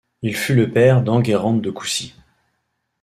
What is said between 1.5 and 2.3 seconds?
de Coucy.